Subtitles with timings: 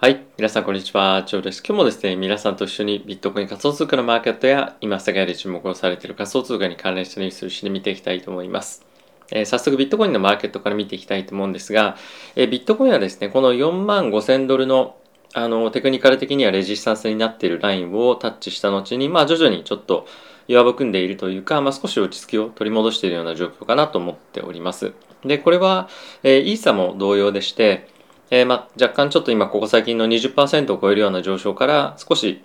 [0.00, 0.26] はい。
[0.36, 1.24] 皆さん、こんにちは。
[1.26, 1.58] チョウです。
[1.58, 8.86] 今日もですね、皆さんと一緒にビットコイン仮想通貨のマーケットや、今、世界で注目をされている仮想通貨に関連したニュースを一緒に見ていきたいと思います。
[9.32, 11.96] えー、早速、ビットコインのマーケットから見ていきたいと思うんですが、
[12.36, 14.94] えー、ビットコインはですね、この4万5000ドルの
[15.34, 20.06] あのテクニカル的にはレジスタンスになっているラインをタッチした後に、まあ、徐々にちょっと
[20.46, 24.92] 弱含んでいるというか、まあ、少し落ち着きを取り戻しているような状況かなと思っております。
[25.24, 25.88] で、これは、
[26.22, 27.88] えー、イーサも同様でして、
[28.30, 32.42] えー、ま若干ちょっと今ここ最近の20%を超えるような上昇から少し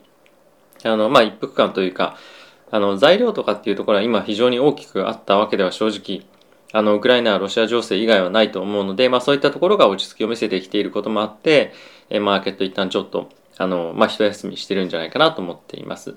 [0.84, 2.18] あの、まあ、一服感というか
[2.72, 6.26] あの材料とかっていうところは今非常に大きくあったわけでは正直
[6.76, 11.72] あのウクライナロシア情勢以外はないと思うので、まあ、そういったところが落ち着きを見せてきていることもあって、
[12.10, 16.16] えー、マーケット一旦ちょっとあの、まあ、一休みしてるんじゃないかなと思っています。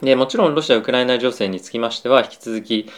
[0.00, 2.88] でもちろんロシア・ウクライナ情勢につきましては引き続き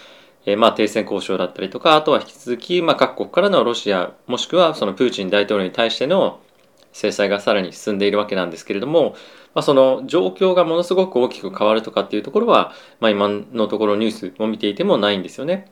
[0.45, 6.41] えー、まあ停戦交渉だったりとか、あとは引き続き、まあ、各国からのロシア、もしくはそのプーチン大統領に対しての
[6.93, 9.15] 制裁がさらに進んでいるわけなんですけれども、
[9.55, 15.71] まあ、その状況がものすごく大きく変わるとかっていうところは、まあ、今のところニュースを見ていてもないんですよね。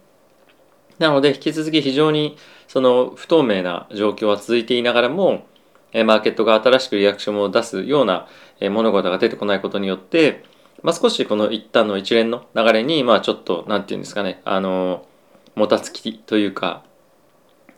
[0.98, 2.36] なので引き続き非常に
[2.68, 5.46] その不透明な状況は続いていながらも、
[5.92, 8.28] マーケットが新しくリアクションを出すような
[8.70, 10.44] 物事が出てこないことによって、
[10.82, 15.06] まあ、少しこの一旦の一連の流れに、まあ、ちょっと、なんていうんですかね、あの、
[15.54, 16.82] もたつきというか、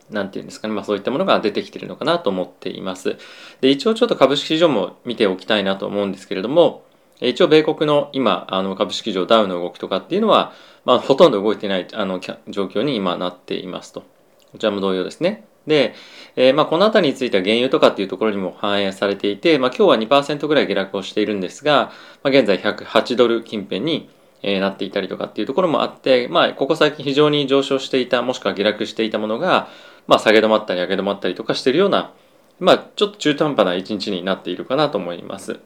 [0.09, 3.17] なんていうんですかね、まあ、そういったものが出てきてるのかなと思っています。
[3.61, 6.83] で、一応ちょっと株式市場も見ておきたいなと思うんですけれども、
[7.19, 10.53] 一応米国の今、あの株式市場ダウンの動きとかっていうのは、
[10.85, 14.01] まあ、ほとんど動いてないあの状況に今なっていますと。
[14.51, 15.45] こちらも同様ですね。
[15.67, 15.93] で、
[16.35, 21.91] えー、まあこの辺りについては原油とかっていうところにも反映されていて、まあ、今日は2%ぐらい下落をしているんですが、
[22.23, 24.09] まあ、現在108ドル近辺に、
[24.41, 29.69] えー、なっていたりとかっていうところもあって、まあ、ここ最近非常に上昇していたもしくは下落していたものが、
[30.07, 32.11] まあ、下げ止まったり上げ止まったりとかしているような、
[32.59, 35.59] まあ、ちょっと中途半端な一日になっているかなと思います。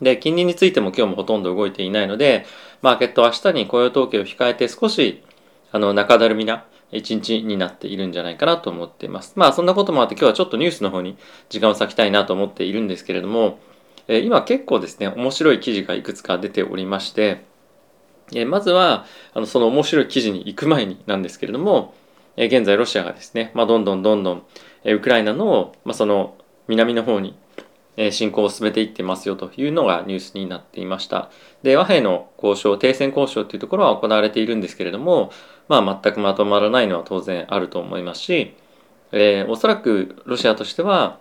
[0.00, 2.46] で、金利についても今日もほとんど動いていないので、
[2.82, 5.22] マーケットは明日に雇用統計を控えて少し
[5.72, 6.64] あの中だるみな
[6.96, 9.34] 一日になっているんじゃないかなと思っています。
[9.36, 11.16] まあそんなこともあって今日はちょっとニュースの方に
[11.48, 13.58] 時間を割きたいなと思っているんですけれども、
[14.08, 17.44] え今結構ですね、面白い記事がいくつか出ておりまして、
[18.34, 21.94] えまずはあのその面白い記事に行く前になんですけれども、
[22.36, 24.42] え現在ロシアがですね、まあ、どんどんどんどん、
[24.84, 26.36] えウクライナの、まあ、その
[26.68, 27.36] 南の方に
[28.10, 31.30] 進行を進めていってますよというのがニュースになっていました。
[31.62, 35.30] で、和平の交渉、停戦交渉というところは行われているんですけれども、
[35.68, 38.54] まあ全くまとまらないのは当然あると思いますし、
[39.12, 41.18] えー、おそらくロシアとしては、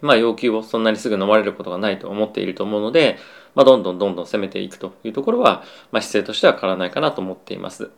[0.00, 3.18] まあ要求をそんなにすぐ飲まれることがないと思っていると思うので、
[3.54, 7.90] まあどんどんどんどん攻めていくというところは、まあ姿勢としては変わらないかなと思っています。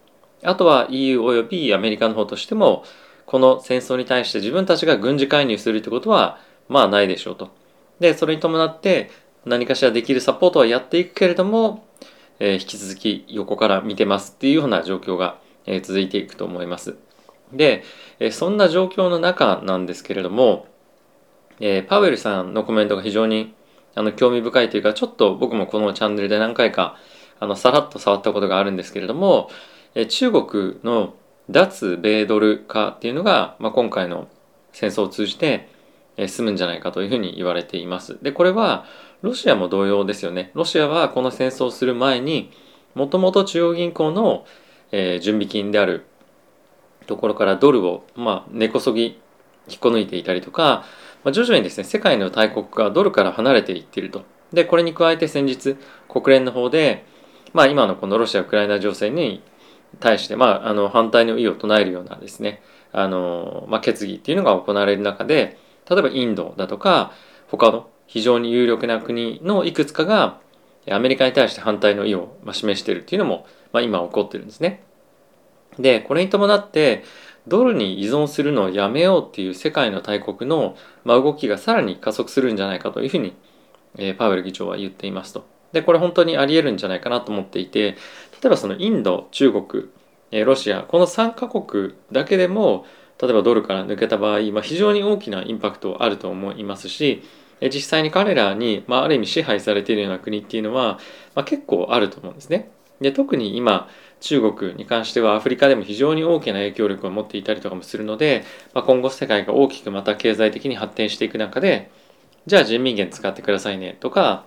[0.42, 2.84] あとは EU およびアメリカの方としても、
[3.26, 7.63] この戦争に対して自分たちが軍事介入するということは、まあないでしょうと。
[8.00, 9.10] で、それに伴って
[9.44, 11.86] 何かしらできるサポートはやっていくけれども、
[12.38, 16.96] えー、引き続き横から見てますっていうような状況が、えー、続いていくと思います。
[17.52, 17.84] で、
[18.18, 20.66] えー、そんな状況の中なんですけれども、
[21.60, 23.54] えー、パウエルさんのコメントが非常に
[23.94, 26.96] あの興味深いというか、ちょっと僕もこのチャンネルで何回か
[27.38, 29.50] あのさらっと触ったことがあるんですけれども、
[29.94, 31.14] えー、中国の
[31.50, 34.28] 脱米ドル化っていうのが、まあ、今回の
[34.72, 35.68] 戦争を通じて、
[36.16, 38.18] え済むんじゃないかというふうに言われています。
[38.22, 38.86] で、これは
[39.22, 40.50] ロシアも同様ですよね。
[40.54, 42.50] ロシアはこの戦争をする前に
[42.94, 44.46] もともと中央銀行の、
[44.92, 46.04] えー、準備金である
[47.06, 49.20] ところからドルを、まあ、根こそぎ
[49.68, 50.84] 引っこ抜いていたりとか、
[51.24, 54.22] まあ、徐々にですね世界の大国がドルから離れていっていると。
[54.52, 55.76] でこれに加えて先日
[56.08, 57.04] 国連の方で、
[57.52, 59.42] まあ、今のこのロシア・ウクライナ情勢に
[59.98, 65.58] 対して、まあ、あの反対の意を唱えるようなですねあの、まあ、決議っていうのが行われる中で
[65.88, 67.12] 例えばインドだとか
[67.48, 70.40] 他の非常に有力な国のいくつかが
[70.90, 74.82] アメリカに対して反対の意を示しているっていうのも、まあ、今起こってるんですね。
[75.78, 77.04] でこれに伴って
[77.46, 83.34] ドルに依存するのをやめようっていう世界の大国の、まあ、動きがさらに加速するんじゃないかというふうに、
[83.96, 85.44] えー、パウエル議長は言っていますと。
[85.72, 87.92] でこれ本当にあり得るんじゃないかなと思っていて
[88.40, 89.88] 例えばそのインド中国、
[90.30, 92.86] えー、ロシアこの3カ国だけでも
[93.20, 97.22] 例えばドルから抜けた場合、まあ、非常に大きなインパクトあると思いますし
[97.62, 100.98] 実際に彼らに、まあ、ある意味支配されているような国っていうのは、
[101.34, 102.70] まあ、結構あると思うんですね。
[103.00, 103.88] で特に今
[104.20, 111.90] 中国に関してはアフリカでも非常に大きな影響力を持っていたりとかもするので、まあ、今後世界が大きくまた経済的に発展していく中で
[112.46, 114.46] じゃあ人民元使ってくださいねとか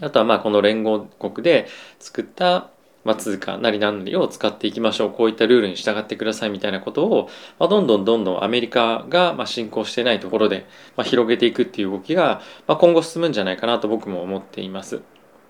[0.00, 1.66] あとはまあこの連合国で
[1.98, 2.70] 作った
[3.04, 7.28] まあ、通貨なり何なりを使っていきましょうこういったルールに従ってくださいみたいなことを、
[7.58, 10.66] まあ、どんどんどんどんアメリカがまあ進行してないところで、
[10.96, 15.02] まあ、広げていくっていう動きが、まあ、今後進むんじゃないかなと僕も思っています。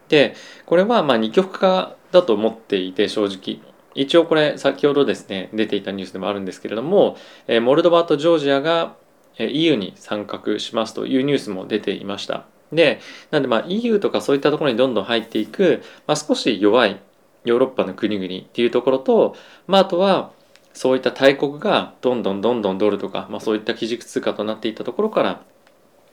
[0.08, 0.34] で
[0.66, 3.60] これはまあ二極化だと思っていて正直
[3.94, 7.16] 一応これ先ほどですね出ていたニュースでもあるんですけれども、
[7.46, 8.96] えー、モルドバとジョージアが
[9.38, 12.46] EU に参画しますというニュースも出ていました。
[12.72, 17.00] で、なんでまあ EU とかそういったところにどんどん入っていく、まあ、少し弱い
[17.44, 19.36] ヨーロッパの国々っていうところと、
[19.66, 20.32] まあ、あとは
[20.72, 25.42] そういった大国がどんどんどんどんドルとか、まあ、そういった基軸通貨となっていったところから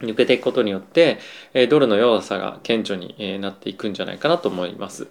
[0.02, 1.20] 抜けていくことによって、
[1.54, 5.08] えドルの弱さが顕著になっていくんじゃないかなと思います。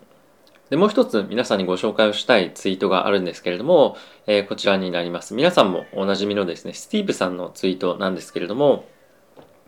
[0.68, 3.96] で、もう一つ皆さんにご紹介をしたいツイートがあるんですけれども、
[4.26, 5.34] え、こちらになります。
[5.34, 8.84] 皆さんもおなじみのですね、スティーブさんのツイートなんですけれども、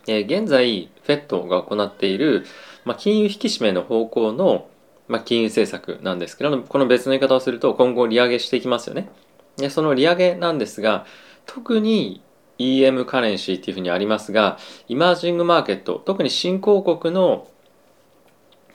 [0.06, 2.44] え、現在、フェットが行っている、
[2.84, 4.68] まあ、金融引き締めの方向の、
[5.12, 9.10] まあ、金融政策なんですけども、この別の言い方をすると今後利上げしていきますよね。
[9.58, 11.04] でその利上げなんですが、
[11.44, 12.22] 特に
[12.58, 17.46] EM カレンシーっていうふうにありますが、イマージングマーケット、特に新興国の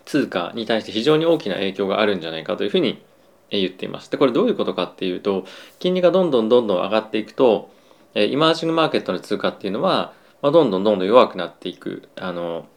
[0.06, 3.04] 通貨に対して非常に大きな影響があるんじゃないかというふうに
[3.50, 4.12] 言っています。
[4.12, 5.46] で、これどういうことかっていうと、
[5.80, 7.72] 金利がどんどんどんどん上がっていくと、
[8.14, 10.14] イマージングマーケットの通貨っていうのは、
[10.44, 12.68] まあ、どんどんどんどん弱くなっていく、あの、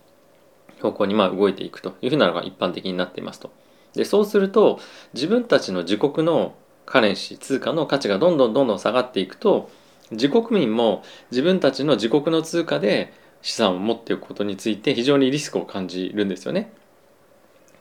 [0.81, 3.51] 方向にまあ動いていくというふうなのが一般的になっていますと。
[3.95, 4.79] で、そうすると、
[5.15, 6.55] 自分たちの自国の
[6.87, 9.71] カレンシー、通貨の価値がどんどんどんどん下がっていくと、
[10.11, 13.13] 自国民も自分たちの自国の通貨で
[13.43, 16.73] 資産を持っていくことについて非常にリスクを感じるんですよね。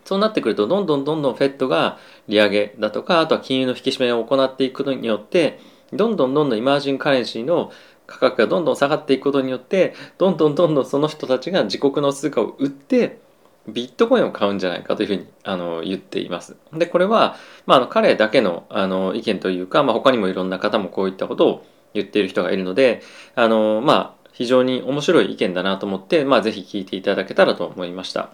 [0.06, 5.60] そうなってくるとどんどんどんどん FED が利上げだとかあとは金融の引き締めを行っていくことによって
[5.94, 7.72] どんどんどんどんイマージンカレンシーの
[8.10, 13.20] 価格がどんどん下がっていくことによってどんどんどんどんその人たちが自国の通貨を売って
[13.68, 16.56] ビットコインを買うんじゃないかというふうにあの言っています。
[16.74, 17.36] でこれは、
[17.68, 23.02] まあ、あの彼だけのあの意見というか、まあ、他にもいろんな方もこういったことを言っている人がいるので
[23.36, 28.30] あのまあ非常に面白い意見だなと思って、まあ、ぜひ聞いていただけたらと思いました。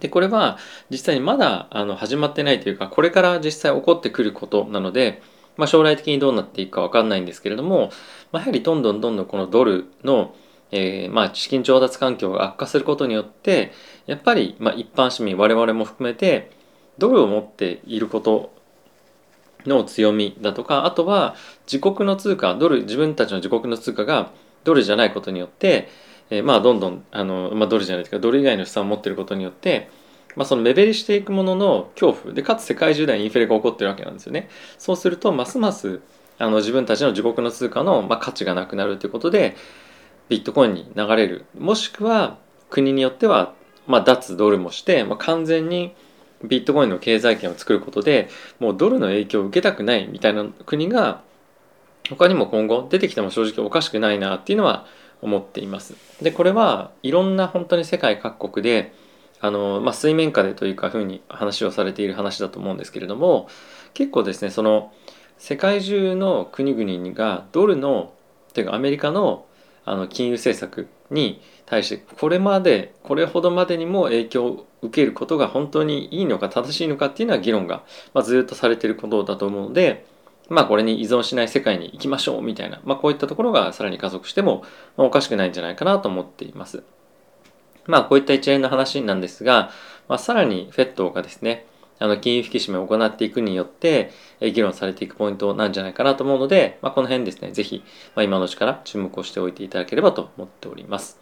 [0.00, 0.58] でこれは
[0.90, 5.22] 実際にまだあの始まってないというかこれから実際起こってくることなので、
[5.56, 7.90] まあ、将来的にどうなっていくか分かんないんですけれども、
[8.32, 10.34] まあ、やはりどんどんどんどんこのドルの、
[10.70, 13.72] えー、まあ資金調達環境が悪化することによって
[14.06, 16.50] やっぱりまあ一般市民我々も含めて
[16.98, 18.52] ドルを持っていること
[19.66, 21.36] の強みだとかあとは
[21.66, 24.30] 自国の通貨ドル自分たちの自国の通貨が
[24.64, 25.88] ドルじゃないことによって
[26.30, 29.90] えー、まあどんどんあの、まあ、ドルじゃないですかドル以外の資産を持っていることによって、
[30.36, 34.48] まあ、その目減りしていくものの恐怖でかつ世界中でインフレが起こってるわけなんですよね。
[34.78, 36.00] そうするとますます
[36.38, 39.56] あの自分たちの自国の通貨の、まあ、価値がなくなるということで
[40.28, 42.38] ビットコインに流れるもしくは
[42.70, 43.54] 国によっては、
[43.86, 45.94] まあ、脱ドルもして、まあ、完全に
[46.42, 48.28] ビットコインの経済圏を作ることで
[48.58, 51.22] もうドルの影響を受けたくないみたいな国が
[52.10, 54.86] 他にも今後出てきても正直おかしくないなっていうのは
[55.22, 55.94] 思っています。
[56.20, 58.92] でこれはいろんな本当に世界各国で
[59.44, 63.46] あの、まあ、水面下でというかふうに話をされている話だと思うんですけれども
[63.92, 64.90] 結構ですねその
[65.36, 68.14] 世界中の国々がドルの
[68.54, 69.44] というかアメリカの
[69.86, 80.06] あの金融政策に対してこれまでこれほどまでにも影響を受けることが本当にいいのか正しいのかっていうのは議論が、まあ、ずっとされてることだと思うので
[80.48, 84.62] まあこれに依存しない世界に行きましょうみたいな、まあこういったところがさらに加速しても、
[84.96, 86.82] おかしくないんじゃないかなと思っています。
[87.86, 89.70] まあこういった一連の話なんですが、
[90.08, 91.66] まあ、さらに FED がですね、
[91.98, 97.82] あの金融引き締めを行っていくによって、議論されていくポイントなんじゃないかなと思うので、まあ、この辺ですね、ぜひ、
[98.14, 101.18] まあ、今のうちから注目をしておいていただければと思っております。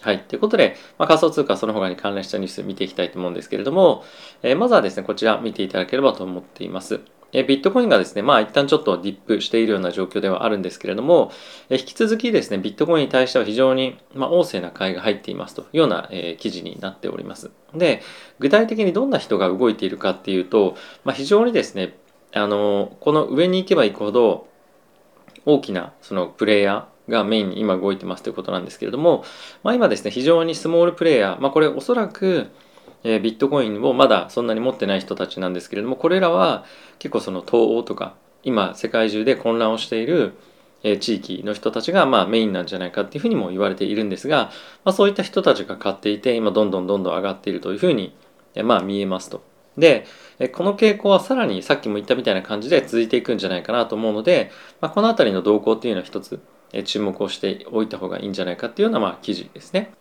[0.00, 0.20] はい。
[0.20, 4.04] ということで、まあ、仮想通貨その他に関連したニュース見ていきたいと思うんですけれども、
[4.42, 7.00] えー、まずはですね、こちら見ていただければと思っています。
[7.38, 11.30] えビットコインがですね、まあ一旦ちょっとディップしているような状況ではあるんですけれども、
[11.68, 17.50] え引き続きですね、ビットコインに対しては非常に、まあ、旺盛な買いが入っていますというような、え、記事になっております。
[17.74, 18.00] で、
[18.38, 21.98] 具体的にどんな人が動いているかっていうと、まあ、非常にですね、
[22.32, 24.48] あの、この上に行けば行くほど
[25.44, 29.24] 大きなそのプレイヤー、がメインに今動いてますということなんですけれども、
[29.62, 32.50] まあ、今ですね非常にスモールプレイヤー、まあ、これおそらく
[33.04, 36.64] え、ビットコインをまだそんなに持ってない人たちなんですけれどもこれらは
[36.98, 40.34] 結構その東欧とか今世界中で混乱をしている、
[40.82, 44.50] え、地域の人たちがまあメインなんじゃないかっていうふうにも言われているんですが、
[44.84, 48.14] まあ、そういった人たちが買っていて今どんどんどんどん上がっているというふうに、
[48.54, 49.42] え、まあ見えますと。
[49.78, 50.06] で
[50.52, 54.50] この傾向はさらにさっきも言ったみたいな感じで続いていくんじゃないかなと思うので、
[54.80, 56.40] まあ、この辺りの動向っていうのは一つ
[56.84, 59.92] 注目をしておいた方がいいんじゃないかっていうようなまあ記事ですね。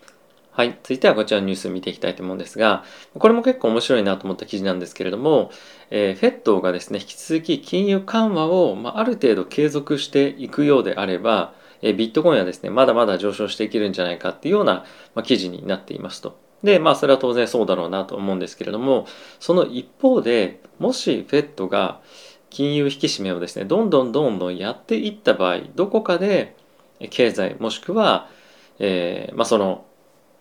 [0.56, 0.70] はい。
[0.84, 2.86] 続いてはこちらのニュース見ていきたいと思うんですが、
[3.20, 5.52] これも結構面白いなと思った記事なんですけれども、
[5.90, 16.40] えー、フェットがですね、引き続き金融緩和を、まあ、ある程度継続していくようであれば、えー、ビットコインはですね、まだまだ上昇していけるんじゃないかっていうような、まあ、記事になっていますと。
[16.64, 19.08] で、まあそれは当然そうだろうなと思うんですけれども、
[19.42, 22.00] その一方で、もしフェットが
[22.50, 26.56] 金融引き締めをですね、どんどんどんどんやっていった場合、どこかで
[27.10, 28.30] 経済もしくは、
[28.80, 29.84] えー、まあその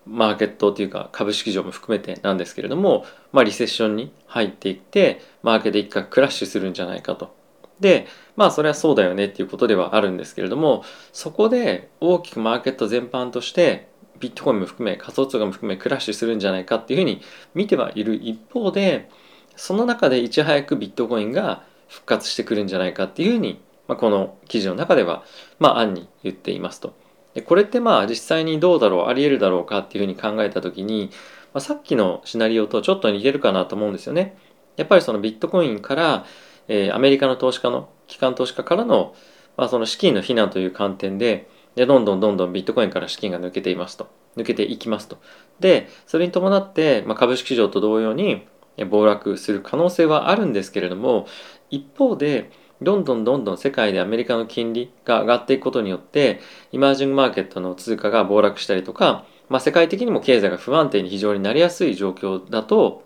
[0.06, 7.34] マーケットというか株式市場も含めてなんですけれども、まあ、リセッションに入っていってマーケット一回クラッシュするんじゃないかと。
[7.80, 8.06] で
[8.36, 13.88] まあそれはそうだよねっていうことではあるんですけれどもそこで大きくマーケット全般として
[14.20, 17.20] ビットコインも含め仮想通貨も含めクラッシュするんじゃないかっていうふうに
[17.54, 19.10] 見てはいる一方で
[19.56, 25.24] その中でいち早くビットコインが復活してくるんじゃないかっていうふうに、まあ、この記事の中では、
[25.58, 26.94] まあ、案に言っていますと。
[27.34, 31.10] でこれってまあ実際にどうだろうありえるだろうかっていうふうに考えた時に、
[31.52, 34.36] まあ、さっきのシナリオとちょっと似てるかなと思うんですよね。
[34.76, 36.24] やっぱりそのビットコインから、
[36.68, 39.14] えー、アメリカの投資家の機関投資家からの,、
[39.56, 45.18] まあその資金の避難という観点ででどんどんどんどんビットコインから資金が抜けていますと抜けていきますと
[45.60, 48.46] でそれに伴って、まあ、株式市場と同様に
[48.88, 51.26] 暴落する可能性はあるんですけれども
[51.70, 52.50] 一方で
[52.84, 56.40] どんどんどんどん世界でアメリカの金利が上がっていくことによって
[56.72, 63.04] イマージングマーケットの通貨が暴落したりとか、まあ、世界的にも経済が不安定に非常になりやすい状況だと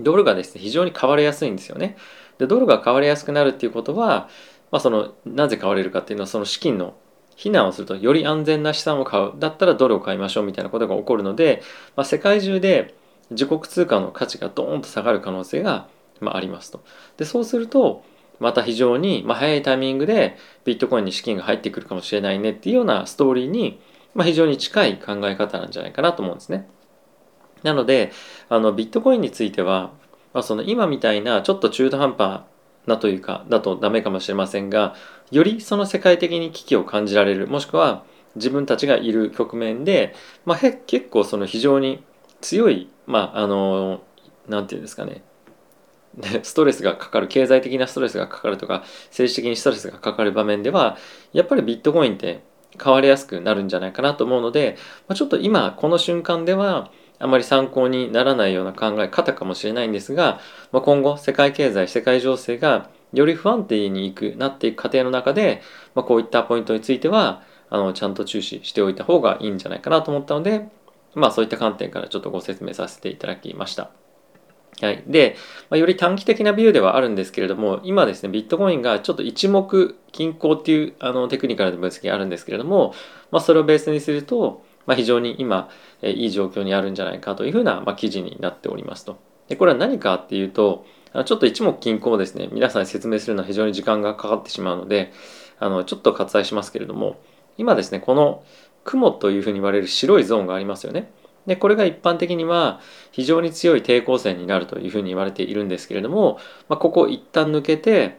[0.00, 1.96] ドルがですね非常に買われやすいんですよね。
[2.38, 4.28] でドルが買われやすくなるっていうことは、
[4.70, 6.94] まあ、そのなぜ買われるかっていうのはその資金の
[7.36, 11.62] 避難をするとより安全な資産を買うだったらドルを買いましょうみたいなことが起こるので、
[11.96, 12.94] まあ、世界中で
[13.30, 15.88] 自国通貨の価値がドーンと下がる可能性が、
[16.20, 16.84] まあ、ありますと。
[17.16, 18.04] でそうすると
[18.40, 23.80] また非常に、まあ、早いタイミングでビットコインに資金が入ってくるかもしれないねっていうようなストーリーに、
[24.14, 26.68] まあ、非常に近い考え方なんじゃないかなと思うんですね。
[27.62, 28.12] なので
[28.48, 29.92] あのビットコインについては、
[30.32, 32.42] まあ、その今みたいなちょっと中途半端
[32.86, 34.94] なというかだとダメかもしれませんが
[35.30, 38.04] よりその世界的に危機を感じられるもしくは
[38.36, 40.14] 自分たちがいる局面で、
[40.44, 42.04] まあ、結構その非常に
[42.40, 44.02] 強いまああの
[44.48, 45.22] なんていうんですかね
[46.42, 50.96] ストレスがかかる経済的なストレスがかかるとか政治的にストレスがかかる場面では
[51.32, 52.42] やっぱりビットコインって
[52.82, 54.76] 変わりやすくなるんじゃないかなと思うので、
[55.08, 60.40] まあ、ちょっと今この瞬間ではあまり参考にならないような考え方かもしれないんですが、
[60.72, 65.62] まあ、今後世界経済世界情勢がより不安定にいくなっていく過程の中で、
[65.94, 70.68] まあ、こういったポイントについてはあのちゃんと注視しておいた方がいいんじゃないかなと思ったので、
[71.14, 74.03] まあ、そういった観点からちょっとご説明させていただきました。
[74.80, 75.36] はい、で、
[75.70, 82.94] まあ、より短期的なビューではあるんですけれども今ですねビットコインがちょっと一目均衡っていうあのテクニカルな分析があるんですけれども、
[83.30, 85.70] まあ、それをベースにすると、まあ、非常に今、
[86.02, 89.18] えいい状況にあるんじゃないかというふうな、まあ、記事になっておりますと。
[89.48, 90.86] でこれは何かっていうと
[91.26, 95.12] ちょっと一目均衡をですね皆さんに説明するのは非常に時間がかかってしまうので
[95.60, 97.20] あのちょっと割愛しますけれども
[97.56, 98.42] 今ですねこの
[98.82, 101.10] 雲というふうに言われる白いゾーンがありますよね。
[101.46, 102.80] でこれが一般的には
[103.12, 108.18] 非常に強い抵抗線になるというふうに言われているんですけれども、まあ、ここ一旦抜けて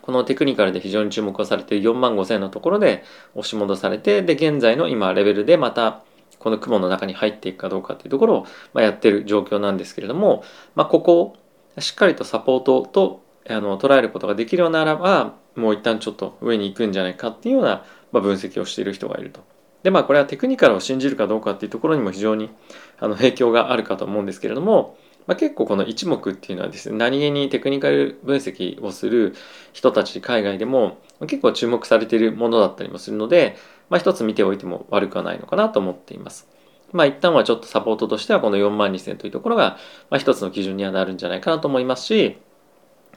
[0.00, 3.04] このテクニカルで非常に注目をされている4万5000のところで
[3.34, 6.02] 押し戻されてで現在の今レベルでまた
[6.38, 19.53] この雲の中に入っていくかどうかっていうところを、まやってる状況なんですけれども、まあ、ここをしっかりとサポートとあの捉えることができるようならばもう一旦ちょっと上に行くんじゃないかっていうような、ま分析をしている人がいると。
[19.84, 22.50] でまあこれはテクニカルを信じるかどうかっていうところにも非常に
[22.98, 29.34] あの影響があるかと思うんですけれども、まあ、結構この一目っていうのはですね何気にテクニカル分析をする
[29.74, 33.56] 人たち海外でも結構注目されているものだったりもするので、
[33.90, 36.48] まあ、一つ見ておいても悪くはないのかなと思っています。
[36.92, 39.76] まあ一旦はちょっとサポートとしてはこの4万2000というところが、
[40.10, 42.38] まあ、一つの基準にはなるんじゃないかなと思いますし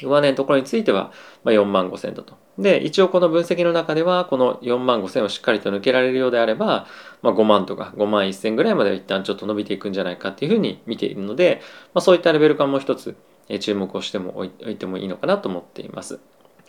[0.04, 1.12] 上値のところについては、
[1.44, 2.36] ま4万5千だと。
[2.58, 6.88] で、一応この分析の中では、この4万5千をしっかりと抜けられるようであれば、
[7.22, 11.62] まあ、5万とか5万1千ぐらいまでは一旦ちょっと伸びていくんじゃないかっていうふうに見ているので、
[11.94, 13.16] まあ、そういったレベル感も一つ
[13.60, 16.20] 注目をしてもおいてもいいのかなと思っています。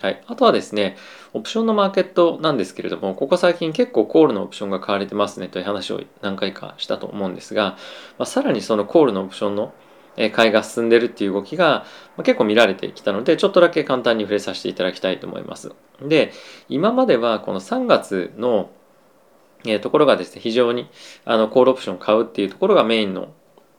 [0.00, 0.23] はい。
[0.28, 0.97] あとはですね、
[1.32, 7.76] オプションのマーケットなんですけれども、ここ最近結構コールのオプションが買われてますねという話を何回かしたと思うんですが、
[8.16, 9.73] まあ、さらにそのコールのオプションの
[10.35, 11.87] 買いが進んでるっていう動きが
[12.19, 15.73] 結構見られてきたので、ちょっとだけ簡単に触れさせていただきたいと思います。
[16.03, 16.33] で、
[16.69, 18.71] 今まではこの3月の
[19.81, 20.89] ところがですね、非常に
[21.25, 23.33] あのコールオプションを買うっていうところがメインの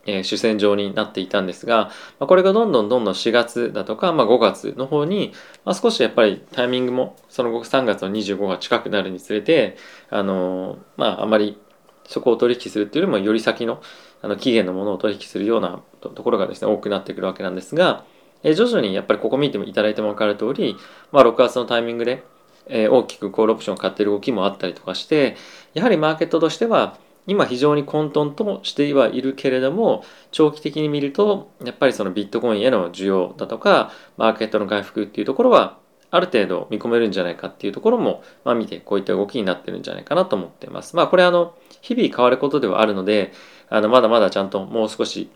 [0.06, 5.32] え主戦場になっていたんですが、まこれがどんどんどんどん4月だとか、まあ、5月の方に、
[5.64, 9.76] まあ、少しやっぱりタイミングもその後3月の25が近くなるにつれて、
[10.08, 11.58] あのまあ、あまり
[12.06, 13.82] そこを取引するっていうよりもより先の
[14.22, 18.04] あの期限のものを取引するようなところがですね多くなってくるわけなんですが、
[18.42, 20.76] え徐々にやっぱりここ見ていただいても分かる通り、
[21.12, 22.22] まあ、6月のタイミングで、
[22.66, 25.36] え大きくコールオプションを買っている動きもあったりとかして
[25.74, 35.78] やはりマーケットとしては今非常に混沌としてはいるけれども長期的に見るとやっぱりそのビットコインへの需要だとかマーケットの回復っていうところは
[36.10, 40.96] ある程度見込めるんじゃないかっていうところも、まあ、見てこういった動きになってるんじゃないかなと思っています。
[40.96, 43.32] まあこれあの日々変わることではあるので
[43.70, 45.30] あのまだまだちゃんともう少し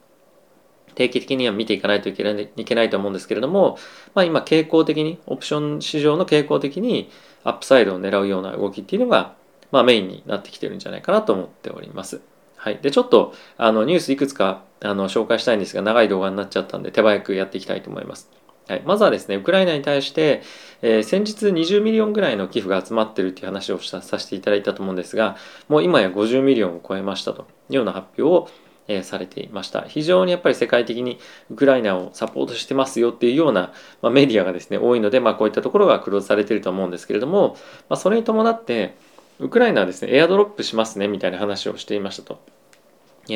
[0.94, 3.78] 定期的には見ていかないといけないいけないと思うんですけれども、
[4.14, 7.10] まあ、今傾向的にオプション市場の傾向的に
[7.42, 9.34] アップサイドを狙うような動きっていうのが、
[9.70, 12.20] まあ、メインになってきてるんじゃないかなと思っております。
[12.56, 18.30] はい、でちょっとあのニュースいくつかあの紹介したいんですが長い動画になっちゃったんで手早くやっていきたいと思います。
[18.68, 20.42] はい、まずはですねウクライナに対して、
[20.80, 25.36] えー、先日20ミリオンぐらいの寄付が集まってるっていう話をさせていただいたと思うんですが
[25.68, 28.48] もう今や50ミリオンを超えましたというような発表を
[28.88, 31.18] えされていました非常にやっぱり世界的に
[31.50, 37.56] ウクライナをサポートしてますよっていうような、まあ、メディアがですね多いので、まあ、こういったところがクローズされてると思うんですけれども、
[37.88, 38.96] まあ、それに伴って
[39.40, 42.40] ウクライナはですねエアドロップしますねみたいな話をしていましたと。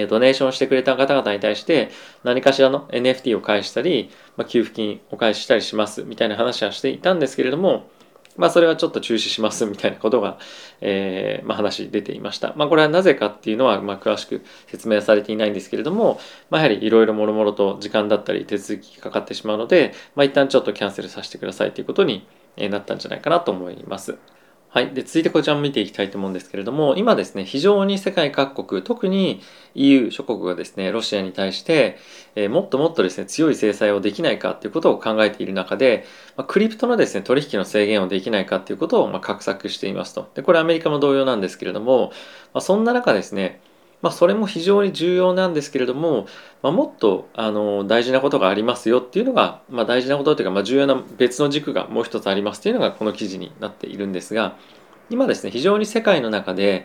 [0.09, 1.91] ドネーションしてくれた方々に対して
[2.25, 7.89] 何かしらの NFT を返したり、まあ、給付金を返したりしますみたいな話はしていたんですけれども、
[8.39, 10.39] まあ、それはちょっと中止しますみたいなことが、
[10.81, 12.55] えー、まあ、話出ていました。
[12.57, 22.27] まあ、これはなぜかっていうのは、ま詳しく説明されていないんですけれども、まあやはりいろいろもろもろと時間だったり手続きかかってしまうので、まあ、一旦ちょっとキャンセルさせてくださいということに
[22.57, 24.19] なったんじゃないかなと思います。
[24.71, 24.93] はい。
[24.93, 29.41] で、続いてこちらも見ていきたいと思うんですけれども、今ですね、非常に世界各国、特に
[29.75, 31.97] EU 諸国がですね、ロシアに対して、
[32.35, 36.05] えー、もっともっとですね、強い制裁をできないかっていうことを考えている中で、
[36.37, 40.31] まあ、クリプトのですね、取引の制限をできないかっていうことを、まあ、画策していますと。
[40.35, 42.13] で、これアメリカも同様なんですけれども、
[42.53, 43.63] まあ、そんな中ですね、
[44.01, 46.27] まあ、それも非常に重要なんですけれども、
[46.63, 54.57] まあ、もっとあの大事なことがありますよっていうのが、まあ、大事なことというか、まあ、重要な別の軸がもう一つありますっていうのがこの記事になっているんですが
[55.11, 56.85] 今ですね非常に世界の中で、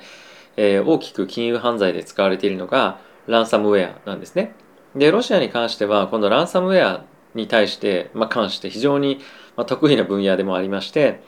[0.57, 4.55] えー、大きく金融犯罪で使われているのがランサムウェアなんですね。
[4.95, 9.19] でロシアに関してはこのランサムウェアに対して、まあ、関して非常に、
[9.65, 11.21] 得意な分野でもありまして、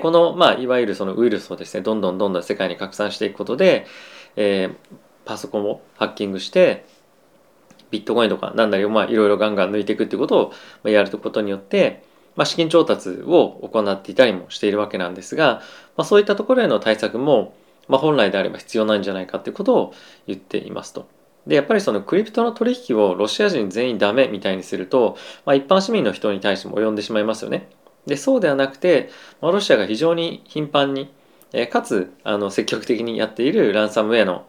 [0.00, 3.86] この、まあ、いわゆるそのウイルスをですねどんどんどんどん世界に拡散していくことで、
[4.36, 6.86] えー、パソコンをハッキングして
[7.90, 12.02] ビットコインとか何なりをまあいろいろガンガン抜いていくっていうことをやることによって、
[12.36, 15.62] まあ、資金調達を行っていたりもしているわけなんですが、
[15.96, 17.54] まあ、そういったところへの対策も、
[17.88, 19.94] まあ、本来であれば必要なんじゃないかっていうことを
[20.26, 21.06] 言っていますと。
[21.46, 27.68] でやっぱりそのクリプトの取引をロシア人全員ダメみたいにすると、まあ、一般市民の人に対しても及んでしまいますよね。
[28.06, 29.10] でそうではなくて、
[29.40, 31.12] まあ、ロシアが非常に頻繁に、
[31.52, 34.46] えかつあの積極的にやっているランサムウェアの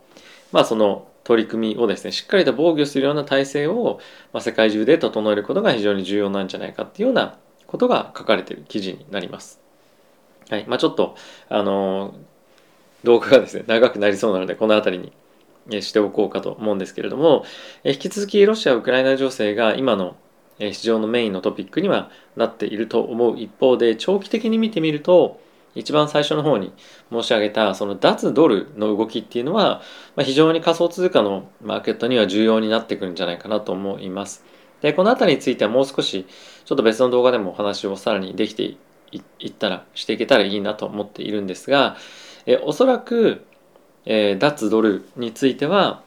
[0.51, 3.99] まあ、その取り組みをですねしっかりと防御するような体制を、
[4.31, 9.59] まあ、世界中で整えることが非常に重要なんじゃないかっていうようなことが書かれている記事になります。
[10.49, 11.15] はいまあ、ちょっと
[11.49, 12.13] あの
[13.03, 15.11] 動画がですね長くなりそうなのでこの辺り
[15.67, 17.45] にしておこうかと思うんですけれども
[17.83, 20.15] 引き続きロシア・ウクライナ情勢が今の
[20.59, 25.39] 市場のメインのトピックにはなっていると思う一方で長期的に見てみると
[25.75, 26.73] 一番最初の方に
[27.11, 29.81] 申し上げたその脱ドルの動きっていうのは、
[30.15, 34.43] まあ、非常に仮想通貨のマーケットには重要になってくるんじゃないかなと思います。
[34.81, 36.25] でこの辺りについてはもう少し
[36.65, 38.75] ちょっと別の動画でもお話をさらにできて
[39.39, 41.95] いったらしていけたらいいなと思っているんですが
[42.45, 43.45] えおそらく、
[44.05, 46.03] えー、脱ドルについては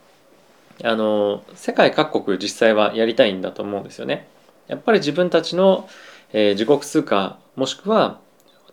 [0.83, 4.27] あの世界各国実際はやりたいんだと思うんですよね。
[4.67, 5.89] やっぱり自分たちの、
[6.31, 8.19] えー、自国通貨もしくは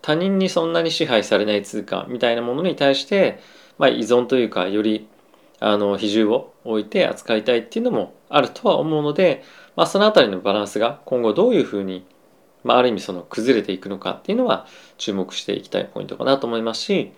[0.07, 3.41] 他人にそんなに支配されない通貨みたいなものに対して、
[3.77, 5.09] まあ、依存というかより
[5.59, 9.43] あの比重を置いて扱いたいっていうのもあるとは思うので、
[9.75, 12.07] まあ、その辺りのバランスが今後どういうふうに、
[12.63, 17.11] まあ、ある意味その崩れていくのかっていうのは注目していきたいポイントかなと思いますし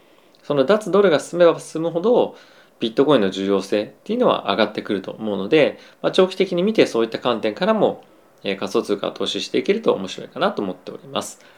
[0.42, 2.36] その脱ドルが進めば進むほど
[2.80, 8.02] ビットコインの重要性っていうのは上がってくると思うので、まあ、長期的に見てそういった観点からも、
[8.42, 11.57] 仮想通貨を投資していけると面白いかなと思っております。